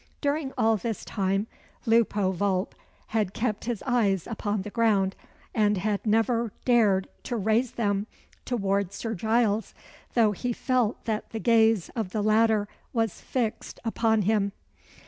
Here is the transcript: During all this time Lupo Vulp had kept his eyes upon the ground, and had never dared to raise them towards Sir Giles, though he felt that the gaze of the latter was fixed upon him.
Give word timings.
During 0.19 0.51
all 0.57 0.77
this 0.77 1.05
time 1.05 1.45
Lupo 1.85 2.31
Vulp 2.31 2.73
had 3.09 3.35
kept 3.35 3.65
his 3.65 3.83
eyes 3.85 4.25
upon 4.25 4.63
the 4.63 4.71
ground, 4.71 5.15
and 5.53 5.77
had 5.77 6.07
never 6.07 6.51
dared 6.65 7.07
to 7.21 7.37
raise 7.37 7.73
them 7.73 8.07
towards 8.43 8.95
Sir 8.95 9.13
Giles, 9.13 9.75
though 10.15 10.31
he 10.31 10.53
felt 10.53 11.05
that 11.05 11.29
the 11.29 11.39
gaze 11.39 11.89
of 11.95 12.13
the 12.13 12.23
latter 12.23 12.67
was 12.93 13.21
fixed 13.21 13.79
upon 13.85 14.23
him. 14.23 14.53